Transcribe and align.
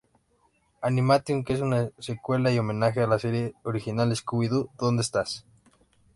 Animation, 0.81 1.43
que 1.43 1.53
es 1.53 1.61
una 1.61 1.91
secuela 1.99 2.49
y 2.51 2.57
homenaje 2.57 3.01
a 3.01 3.05
la 3.05 3.19
serie 3.19 3.53
original, 3.63 4.09
"Scooby-Doo 4.15 4.71
¿dónde 4.79 5.03
estás?". 5.03 5.45